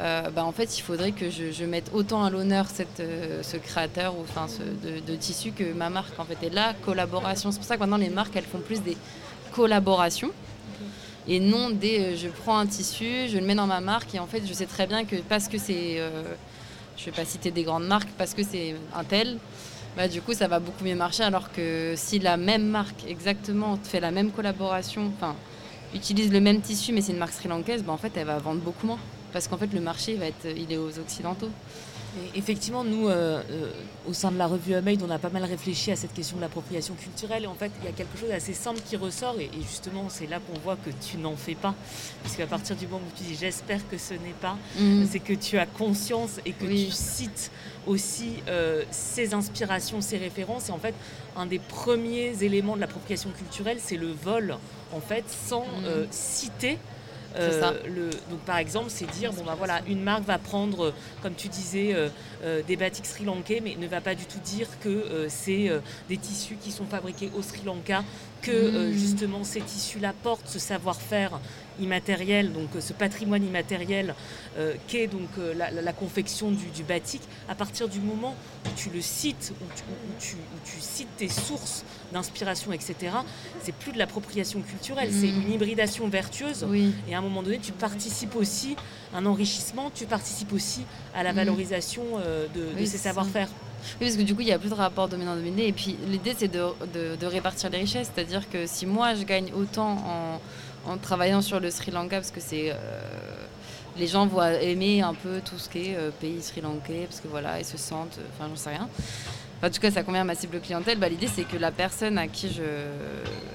[0.00, 2.66] euh, bah, en fait, il faudrait que je, mette autant à l'honneur
[3.00, 4.46] euh, ce créateur ou enfin
[4.82, 6.18] de, tissu que ma marque.
[6.18, 7.52] En fait, et là, collaboration.
[7.52, 8.96] C'est pour ça que maintenant les marques, elles font plus des
[9.52, 10.32] collaborations
[11.28, 12.00] et non des.
[12.00, 14.52] Euh, je prends un tissu, je le mets dans ma marque et en fait, je
[14.52, 16.00] sais très bien que parce que c'est,
[16.96, 19.38] je vais pas citer des grandes marques, parce que c'est un tel.
[19.96, 21.22] Bah, du coup, ça va beaucoup mieux marcher.
[21.22, 25.36] Alors que si la même marque exactement fait la même collaboration, enfin,
[25.94, 28.60] utilise le même tissu, mais c'est une marque sri-lankaise, bah, en fait, elle va vendre
[28.60, 28.98] beaucoup moins
[29.34, 31.50] parce qu'en fait le marché va être, il est aux occidentaux.
[32.36, 33.72] effectivement, nous, euh, euh,
[34.08, 36.42] au sein de la revue Made, on a pas mal réfléchi à cette question de
[36.42, 37.42] l'appropriation culturelle.
[37.42, 39.34] Et en fait, il y a quelque chose d'assez simple qui ressort.
[39.40, 41.74] Et, justement, c'est là qu'on voit que tu n'en fais pas.
[42.22, 45.06] Parce qu'à partir du moment où tu dis j'espère que ce n'est pas, mm.
[45.10, 47.50] c'est que tu as conscience et que tu cites
[47.88, 50.68] aussi euh, ces inspirations, ces références.
[50.68, 50.94] Et en fait,
[51.36, 54.56] un des premiers éléments de l'appropriation culturelle, c'est le vol,
[54.92, 56.06] en fait, sans mm.
[56.12, 56.78] citer
[57.36, 60.92] euh, le, donc par exemple, c'est dire bon bah voilà, une marque va prendre,
[61.22, 62.08] comme tu disais, euh,
[62.44, 65.70] euh, des batiks sri lankais, mais ne va pas du tout dire que c'est
[66.08, 68.04] des tissus qui sont fabriqués au Sri Lanka,
[68.42, 68.50] que
[68.90, 68.92] mmh.
[68.92, 71.40] justement ces tissus-là portent ce savoir-faire
[71.80, 74.14] immatériel, donc ce patrimoine immatériel
[74.86, 78.34] qu'est donc la, confection du, batik, à partir du moment
[78.66, 79.64] où tu le cites, où
[80.20, 80.36] tu,
[80.80, 82.94] cites tes sources d'inspiration, etc.,
[83.62, 85.42] c'est plus de l'appropriation culturelle, c'est mm.
[85.42, 86.66] une hybridation vertueuse.
[87.08, 88.76] Et à un moment donné, tu participes aussi
[89.12, 90.82] à un enrichissement, tu participes aussi
[91.14, 91.36] à la mm.
[91.36, 92.02] valorisation
[92.54, 93.48] de, ces savoir-faire.
[94.00, 95.68] Oui, parce que du coup, il n'y a plus de rapport dominant-dominé.
[95.68, 98.10] Et puis, l'idée, c'est de, répartir les richesses.
[98.14, 100.40] C'est-à-dire que si moi, je gagne autant en,
[101.00, 102.70] travaillant sur le Sri Lanka, parce que c'est.
[102.70, 102.74] Euh,
[103.96, 107.28] les gens voient aimer un peu tout ce qui est euh, pays sri-lankais, parce que
[107.28, 108.18] voilà, ils se sentent.
[108.32, 108.88] Enfin, j'en sais rien.
[109.62, 110.98] en tout cas, ça convient à ma cible clientèle.
[110.98, 112.62] Bah, l'idée, c'est que la personne à qui je,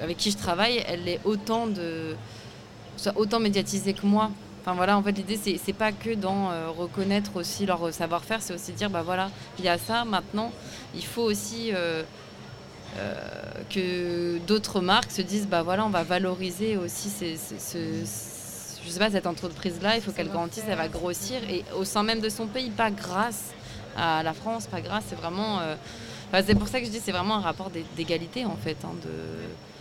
[0.02, 2.16] avec qui je travaille, elle est autant de.
[2.98, 4.32] soit autant médiatisée que moi.
[4.62, 8.54] Enfin voilà, en fait, l'idée, c'est, c'est pas que euh, reconnaître aussi leur savoir-faire, c'est
[8.54, 10.52] aussi dire, bah voilà, il y a ça, maintenant,
[10.94, 12.04] il faut aussi euh, euh,
[13.70, 17.38] que d'autres marques se disent, bah voilà, on va valoriser aussi ces,
[18.84, 22.04] je sais pas, cette entreprise-là, il faut qu'elle grandisse, elle va grossir, et au sein
[22.04, 23.52] même de son pays, pas grâce
[23.96, 25.60] à la France, pas grâce, c'est vraiment...
[26.34, 29.10] c'est pour ça que je dis, c'est vraiment un rapport d'égalité, en fait, hein, de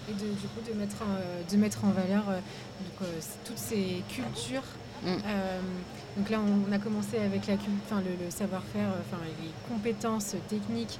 [0.09, 1.05] et de, du coup de mettre,
[1.51, 4.63] de mettre en valeur euh, donc, euh, toutes ces cultures.
[5.03, 5.07] Mm.
[5.07, 5.61] Euh,
[6.17, 10.99] donc là, on, a commencé avec la, enfin, le, savoir-faire, enfin, les compétences techniques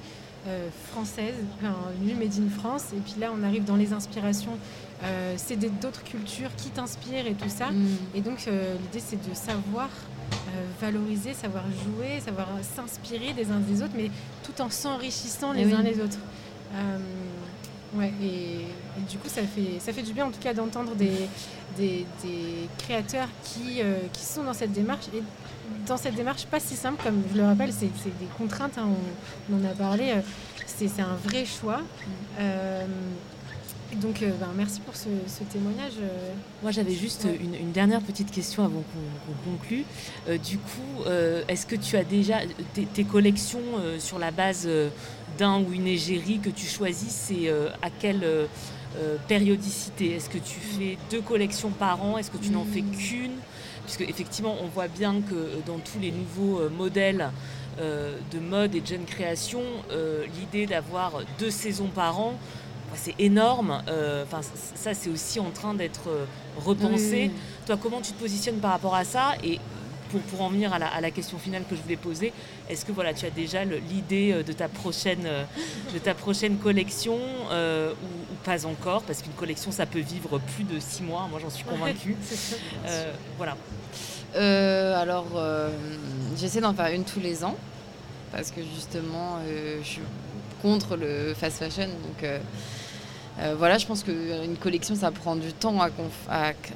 [0.91, 2.93] françaises, enfin, Made in France.
[2.95, 4.57] Et puis là, on arrive dans les inspirations.
[5.35, 7.71] c'est d'autres cultures qui t'inspirent et tout ça.
[7.71, 7.87] Mm.
[8.15, 9.89] Et donc, l'idée, c'est de savoir
[10.79, 14.09] valoriser, savoir jouer, savoir s'inspirer des uns des autres, mais
[14.43, 16.19] tout en s'enrichissant les uns les autres.
[17.95, 18.65] Ouais, et,
[19.09, 21.27] du coup, ça fait, ça fait du bien en tout cas d'entendre des,
[21.77, 22.05] des,
[22.77, 25.07] créateurs qui, euh, qui sont dans cette démarche.
[25.15, 25.23] Et
[25.87, 28.89] dans cette démarche pas si simple, comme je le rappelle, c'est des contraintes, hein,
[29.51, 30.21] on, en a parlé, euh,
[30.67, 31.81] c'est un vrai choix.
[32.39, 32.85] Euh,
[33.95, 35.09] donc, ben, merci pour ce,
[35.51, 35.93] témoignage.
[36.61, 39.83] Moi, j'avais juste une, dernière petite question avant qu'on conclue.
[40.43, 41.09] du coup,
[41.47, 42.37] est-ce que tu as déjà
[42.93, 43.61] tes collections
[43.97, 44.67] sur la base
[45.39, 48.45] d'un ou une égérie que tu choisis, c'est euh, à quelle euh,
[48.97, 50.11] euh, périodicité?
[50.11, 52.17] Est-ce que tu fais deux collections par an?
[52.17, 52.95] Est-ce que tu n'en fais hmm.
[52.95, 53.37] qu'une?
[53.85, 57.31] Puisque effectivement, on voit bien que dans tous les nouveaux modèles
[57.79, 59.63] de mode et de jeune création,
[60.39, 62.35] l'idée d'avoir deux saisons par an,
[62.95, 63.81] c'est énorme.
[64.23, 64.41] Enfin,
[64.75, 66.09] ça, c'est aussi en train d'être
[66.57, 67.31] repensé.
[67.65, 69.33] Toi, comment tu te positionnes par rapport à ça?
[69.43, 69.59] Et
[70.09, 72.33] pour, en venir à la, question finale que je voulais poser,
[72.69, 75.43] est-ce que voilà, tu as déjà l'idée euh, de, ta prochaine, euh,
[75.93, 77.17] de ta prochaine collection
[77.51, 79.03] euh, ou, pas encore?
[79.03, 82.15] Parce qu'une collection, ça peut vivre plus de six mois, moi j'en suis convaincue.
[83.37, 83.55] voilà.
[84.35, 85.27] alors,
[86.37, 87.57] j'essaie d'en faire une tous les ans,
[88.31, 89.39] parce que justement,
[89.81, 90.01] je suis
[90.61, 91.87] contre le fast fashion.
[91.87, 92.29] Donc,
[93.41, 95.93] euh, voilà, je pense qu'une collection, ça prend du temps à,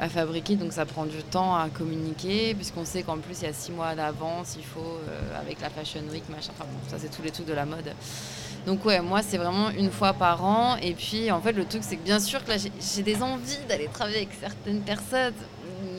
[0.08, 3.54] fabriquer, donc ça prend du temps à communiquer, puisqu'on sait qu'en plus, il y a
[3.54, 7.10] six mois d'avance, il faut, euh, avec la Fashion Week, machin, enfin bon, ça c'est
[7.10, 7.94] tous les trucs de la mode.
[8.66, 10.78] Donc ouais, moi, c'est vraiment une fois par an.
[10.78, 13.58] Et puis, en fait, le truc, c'est que bien sûr que là, j'ai des envies
[13.68, 15.34] d'aller travailler avec certaines personnes,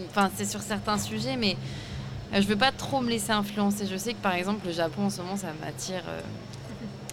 [0.08, 1.58] enfin, c'est sur certains sujets, mais
[2.32, 3.86] euh, je veux pas trop me laisser influencer.
[3.86, 6.04] Je sais que, par exemple, le Japon, en ce moment, ça m'attire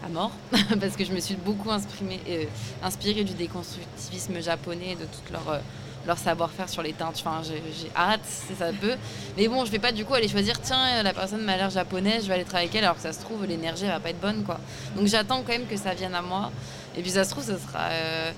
[0.03, 0.31] à mort,
[0.79, 2.45] parce que je me suis beaucoup euh,
[2.83, 5.59] inspirée du déconstructivisme japonais, de tout leur, euh,
[6.07, 7.21] leur savoir-faire sur les teintes.
[7.25, 8.95] Enfin, j'ai hâte, si ça peut.
[9.37, 12.23] Mais bon, je vais pas du coup aller choisir, tiens, la personne m'a l'air japonaise,
[12.23, 14.19] je vais aller travailler avec elle, alors que ça se trouve, l'énergie va pas être
[14.21, 14.59] bonne, quoi.
[14.95, 16.51] Donc j'attends quand même que ça vienne à moi.
[16.97, 18.31] Et puis ça se trouve, ce sera, euh,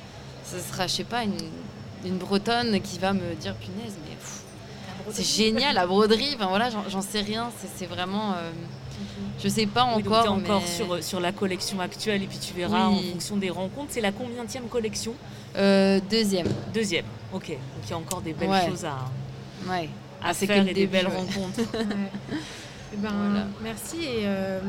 [0.45, 1.37] ce sera je sais pas, une,
[2.05, 4.17] une bretonne qui va me dire, punaise, mais
[5.11, 8.35] c'est génial, la broderie, enfin voilà, j'en sais rien, c'est vraiment.
[9.41, 10.23] Je sais pas encore.
[10.23, 13.89] Oui, encore sur, sur la collection actuelle et puis tu verras en fonction des rencontres.
[13.91, 15.13] C'est la combienième collection
[15.55, 16.47] euh, Deuxième.
[16.73, 17.49] Deuxième, ok.
[17.49, 19.09] Donc il y a encore des belles choses à,
[19.69, 19.89] ouais.
[20.21, 21.59] à ah, faire et des belles rencontres.
[22.93, 24.59] Eh ben, Merci et, euh,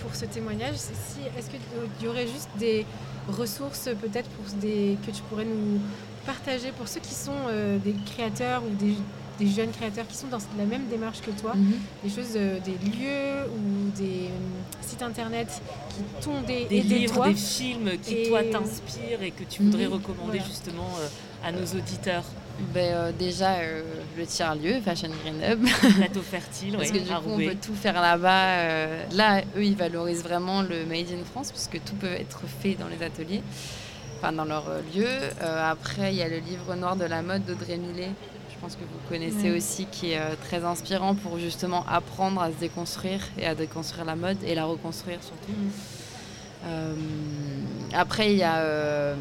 [0.00, 0.74] pour ce témoignage.
[0.74, 1.60] Est-ce qu'il
[2.02, 2.86] y aurait juste des
[3.28, 5.80] ressources peut-être pour des, que tu pourrais nous
[6.24, 8.94] partager pour ceux qui sont euh, des créateurs ou des
[9.38, 11.74] des jeunes créateurs qui sont dans la même démarche que toi, mhm.
[12.02, 15.48] des choses, euh, des lieux ou des euh, sites internet
[15.90, 19.94] qui t'ont des, des livres, des films qui toi t'inspirent et que tu voudrais mhm.
[19.94, 22.24] recommander justement euh, à nos auditeurs.
[22.72, 23.56] Ben, déjà
[24.16, 25.66] le tiers-lieu, Fashion Green Hub.
[25.96, 29.08] Plateau fertile, Parce que du coup, on peut tout faire là-bas.
[29.12, 32.86] là, eux, ils valorisent vraiment le Made in France, puisque tout peut être fait dans
[32.86, 33.42] les ateliers,
[34.18, 35.08] enfin dans leur lieu.
[35.40, 38.10] après, il y a le livre noir de la mode d'Audrey Millet,
[38.64, 42.56] pense que vous connaissez aussi, qui est euh, très inspirant pour justement apprendre à se
[42.56, 45.52] déconstruire et à déconstruire la mode et la reconstruire surtout.
[45.52, 45.70] Mm.
[46.66, 46.94] Euh,
[47.92, 49.14] après, il y a euh,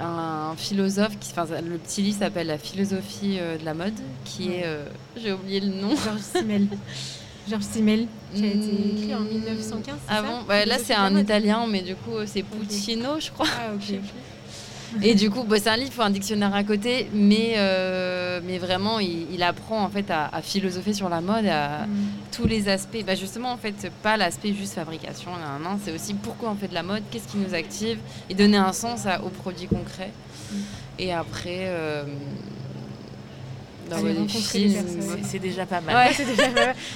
[0.00, 4.66] un philosophe, qui, enfin, le petit livre s'appelle La philosophie de la mode, qui est,
[5.16, 5.94] j'ai oublié le nom.
[5.94, 6.66] Georges Simmel.
[7.48, 9.94] Georges Simmel, qui a été écrit en 1915.
[10.08, 10.42] Ah bon?
[10.48, 13.46] Bah, Là, c'est un italien, mais du coup, c'est Puccino, je crois.
[13.56, 14.00] Ah, ok.
[15.02, 18.40] Et du coup, bah, c'est un livre, il faut un dictionnaire à côté, mais, euh,
[18.44, 21.88] mais vraiment, il, apprend en fait à, philosopher sur la mode, à mm.
[22.32, 23.04] tous les aspects.
[23.06, 25.30] Bah, justement, en fait, pas l'aspect juste fabrication,
[25.84, 27.98] c'est aussi pourquoi on fait de la mode, qu'est-ce qui nous active,
[28.30, 30.12] et donner un sens aux produits concrets.
[30.50, 30.56] Mm.
[30.98, 32.04] Et après, euh,
[35.24, 36.10] c'est déjà pas mal.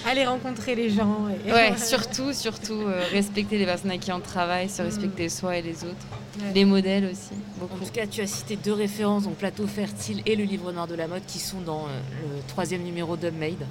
[0.07, 1.27] Aller rencontrer les gens.
[1.47, 5.31] Ouais, surtout, surtout euh, respecter les personnes avec qui on travaille, se respecter mm.
[5.31, 6.07] soi et les autres.
[6.55, 7.75] Les modèles aussi, beaucoup.
[7.75, 10.87] En tout cas, tu as cité deux références, donc Plateau Fertile et le Livre Noir
[10.87, 13.67] de la mode, qui sont dans euh, le troisième numéro d'Ubmade.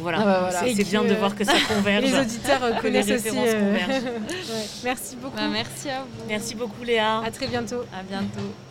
[0.00, 2.04] Voilà, ah bah c'est bien de voir que ça converge.
[2.04, 3.36] les auditeurs connaissent aussi.
[3.36, 3.76] Euh,
[4.84, 5.36] merci beaucoup.
[5.36, 6.28] Bah, merci à vous.
[6.28, 7.20] Merci beaucoup Léa.
[7.20, 7.82] À très bientôt.
[7.92, 8.67] À bientôt.